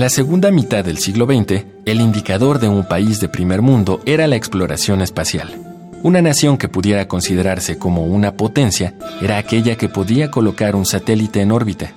[0.00, 4.00] En la segunda mitad del siglo XX, el indicador de un país de primer mundo
[4.06, 5.54] era la exploración espacial.
[6.02, 11.42] Una nación que pudiera considerarse como una potencia era aquella que podía colocar un satélite
[11.42, 11.92] en órbita.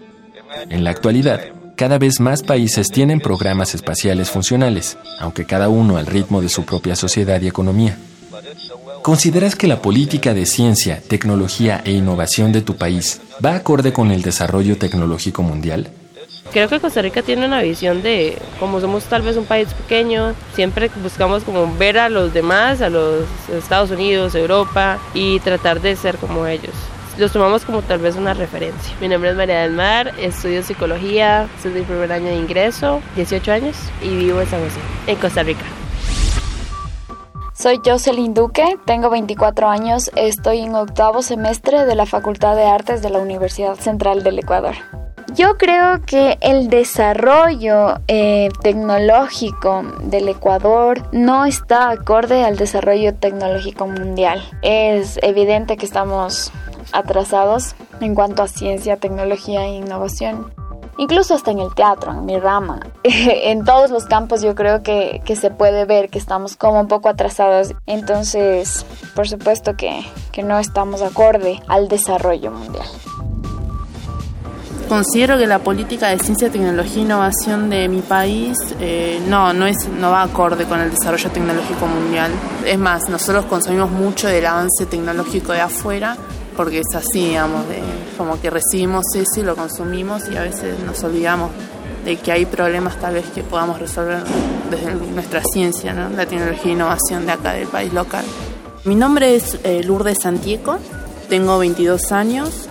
[0.69, 1.43] En la actualidad,
[1.77, 6.65] cada vez más países tienen programas espaciales funcionales, aunque cada uno al ritmo de su
[6.65, 7.97] propia sociedad y economía.
[9.01, 14.11] ¿Consideras que la política de ciencia, tecnología e innovación de tu país va acorde con
[14.11, 15.89] el desarrollo tecnológico mundial?
[16.53, 20.35] Creo que Costa Rica tiene una visión de, como somos tal vez un país pequeño,
[20.53, 25.95] siempre buscamos como ver a los demás, a los Estados Unidos, Europa, y tratar de
[25.95, 26.75] ser como ellos.
[27.17, 28.95] Los tomamos como tal vez una referencia.
[29.01, 33.51] Mi nombre es María del Mar, estudio psicología, soy mi primer año de ingreso, 18
[33.51, 35.65] años, y vivo en San José, en Costa Rica.
[37.55, 43.01] Soy Jocelyn Duque, tengo 24 años, estoy en octavo semestre de la Facultad de Artes
[43.01, 44.75] de la Universidad Central del Ecuador.
[45.35, 53.87] Yo creo que el desarrollo eh, tecnológico del Ecuador no está acorde al desarrollo tecnológico
[53.87, 54.43] mundial.
[54.61, 56.51] Es evidente que estamos
[56.91, 60.51] atrasados en cuanto a ciencia, tecnología e innovación.
[60.97, 62.79] Incluso hasta en el teatro, en mi rama.
[63.03, 66.87] en todos los campos yo creo que, que, se puede ver que estamos como un
[66.87, 67.73] poco atrasados.
[67.87, 68.85] Entonces,
[69.15, 72.85] por supuesto que, que no estamos acorde al desarrollo mundial.
[74.93, 79.65] Considero que la política de ciencia, tecnología e innovación de mi país eh, no, no,
[79.65, 82.31] es, no va acorde con el desarrollo tecnológico mundial.
[82.63, 86.15] Es más, nosotros consumimos mucho del avance tecnológico de afuera,
[86.55, 87.81] porque es así, digamos, de,
[88.19, 91.49] como que recibimos eso y lo consumimos y a veces nos olvidamos
[92.05, 94.23] de que hay problemas tal vez que podamos resolver
[94.69, 96.09] desde nuestra ciencia, ¿no?
[96.09, 98.25] la tecnología e innovación de acá del país local.
[98.83, 100.77] Mi nombre es eh, Lourdes Santieco,
[101.29, 102.69] tengo 22 años,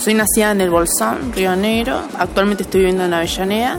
[0.00, 2.02] soy nacida en el Bolsón, Río Negro.
[2.18, 3.78] Actualmente estoy viviendo en Avellaneda.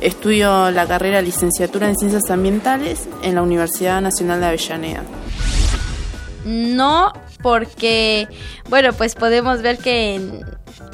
[0.00, 5.02] Estudio la carrera licenciatura en Ciencias Ambientales en la Universidad Nacional de Avellaneda.
[6.46, 7.12] No,
[7.42, 8.26] porque,
[8.70, 10.14] bueno, pues podemos ver que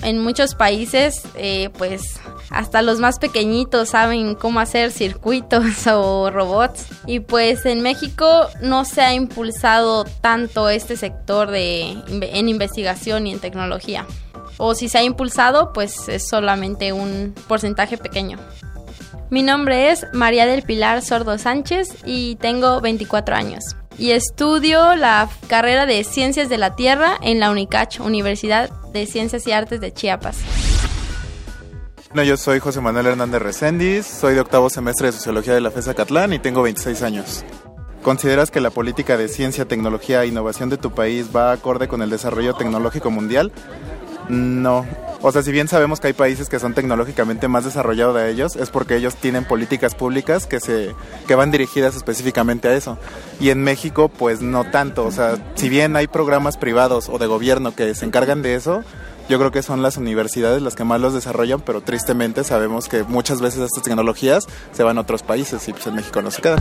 [0.02, 2.18] en, muchos países, eh, pues
[2.50, 6.86] hasta los más pequeñitos saben cómo hacer circuitos o robots.
[7.06, 13.32] Y pues en México no se ha impulsado tanto este sector de, en investigación y
[13.32, 14.04] en tecnología
[14.58, 18.38] o si se ha impulsado, pues es solamente un porcentaje pequeño.
[19.28, 23.76] Mi nombre es María del Pilar Sordo Sánchez y tengo 24 años.
[23.98, 29.46] Y estudio la carrera de Ciencias de la Tierra en la UNICACH, Universidad de Ciencias
[29.46, 30.38] y Artes de Chiapas.
[32.14, 35.70] No, yo soy José Manuel Hernández Recendis, soy de octavo semestre de Sociología de la
[35.70, 37.44] FESA Catlán y tengo 26 años.
[38.02, 42.02] ¿Consideras que la política de ciencia, tecnología e innovación de tu país va acorde con
[42.02, 43.50] el desarrollo tecnológico mundial?
[44.28, 44.86] No.
[45.22, 48.54] O sea, si bien sabemos que hay países que son tecnológicamente más desarrollados de ellos,
[48.56, 50.94] es porque ellos tienen políticas públicas que se
[51.26, 52.98] que van dirigidas específicamente a eso.
[53.40, 55.04] Y en México, pues no tanto.
[55.04, 58.84] O sea, si bien hay programas privados o de gobierno que se encargan de eso,
[59.28, 63.02] yo creo que son las universidades las que más los desarrollan, pero tristemente sabemos que
[63.02, 66.42] muchas veces estas tecnologías se van a otros países y pues en México no se
[66.42, 66.60] quedan.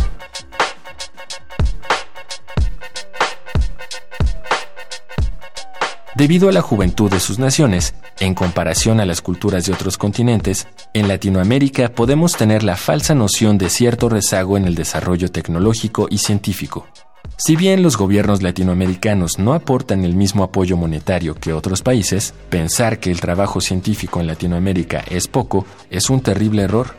[6.16, 10.66] Debido a la juventud de sus naciones, en comparación a las culturas de otros continentes,
[10.94, 16.20] en Latinoamérica podemos tener la falsa noción de cierto rezago en el desarrollo tecnológico y
[16.20, 16.88] científico.
[17.36, 23.00] Si bien los gobiernos latinoamericanos no aportan el mismo apoyo monetario que otros países, pensar
[23.00, 26.96] que el trabajo científico en Latinoamérica es poco es un terrible error.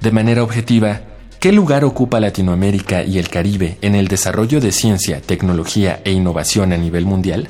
[0.00, 1.02] De manera objetiva,
[1.38, 6.72] ¿qué lugar ocupa Latinoamérica y el Caribe en el desarrollo de ciencia, tecnología e innovación
[6.72, 7.48] a nivel mundial?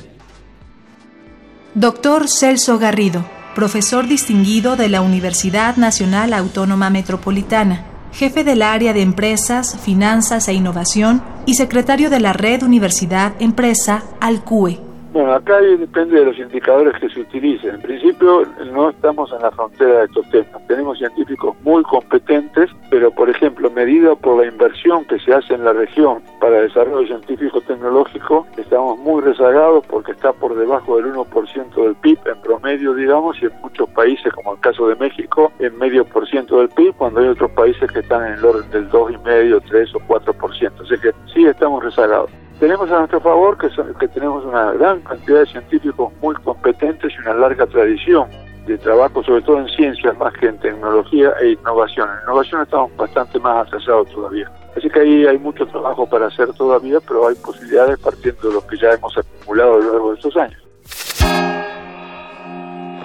[1.75, 3.25] Doctor Celso Garrido,
[3.55, 10.53] profesor distinguido de la Universidad Nacional Autónoma Metropolitana, jefe del área de Empresas, Finanzas e
[10.53, 14.82] Innovación y secretario de la Red Universidad Empresa, ALCUE.
[15.13, 17.75] Bueno, acá depende de los indicadores que se utilicen.
[17.75, 20.67] En principio no estamos en la frontera de estos temas.
[20.67, 25.65] Tenemos científicos muy competentes, pero por ejemplo, medido por la inversión que se hace en
[25.65, 31.75] la región para desarrollo científico tecnológico, estamos muy rezagados porque está por debajo del 1%
[31.75, 35.77] del PIB en promedio digamos, y en muchos países, como el caso de México, en
[35.77, 38.89] medio por ciento del PIB, cuando hay otros países que están en el orden del
[38.89, 40.81] 2,5, 3 o 4 por ciento.
[40.81, 42.31] Así que sí estamos rezagados.
[42.59, 47.33] Tenemos a nuestro favor que, tenemos una gran cantidad de científicos muy competentes y una
[47.33, 48.29] larga tradición
[48.65, 52.07] de trabajo, sobre todo en ciencias más que en tecnología e innovación.
[52.09, 54.49] En innovación estamos bastante más atrasados todavía.
[54.77, 58.65] Así que ahí hay mucho trabajo para hacer todavía, pero hay posibilidades partiendo de lo
[58.65, 60.63] que ya hemos acumulado a lo largo de estos años.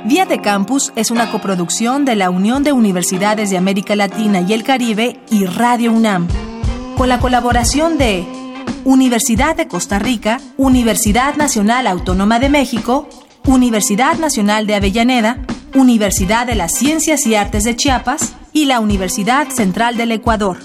[0.04, 4.52] Vía de Campus es una coproducción de la Unión de Universidades de América Latina y
[4.52, 6.28] el Caribe y Radio UNAM,
[6.96, 8.24] con la colaboración de
[8.84, 13.08] Universidad de Costa Rica, Universidad Nacional Autónoma de México,
[13.46, 15.38] Universidad Nacional de Avellaneda,
[15.74, 20.58] Universidad de las Ciencias y Artes de Chiapas y la Universidad Central del Ecuador.